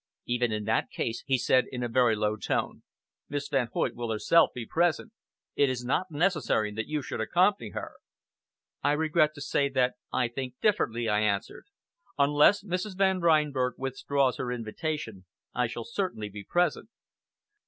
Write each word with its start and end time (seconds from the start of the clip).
"Even 0.25 0.51
in 0.51 0.63
that 0.63 0.89
case," 0.89 1.23
he 1.27 1.37
said 1.37 1.65
in 1.71 1.83
a 1.83 1.87
very 1.87 2.15
low 2.15 2.35
tone, 2.35 2.81
"Miss 3.29 3.47
Van 3.47 3.67
Hoyt 3.71 3.93
will 3.93 4.09
herself 4.11 4.49
be 4.51 4.65
present. 4.65 5.11
It 5.55 5.69
is 5.69 5.85
not 5.85 6.09
necessary 6.09 6.73
that 6.73 6.87
you 6.87 7.03
should 7.03 7.21
accompany 7.21 7.69
her." 7.75 7.91
"I 8.81 8.93
regret 8.93 9.35
to 9.35 9.41
say 9.41 9.69
that 9.69 9.93
I 10.11 10.27
think 10.27 10.55
differently," 10.59 11.07
I 11.07 11.19
answered. 11.19 11.67
"Unless 12.17 12.63
Mrs. 12.63 12.97
Van 12.97 13.19
Reinberg 13.19 13.75
withdraws 13.77 14.37
her 14.37 14.51
invitation, 14.51 15.27
I 15.53 15.67
shall 15.67 15.85
certainly 15.85 16.29
be 16.29 16.43
present." 16.43 16.89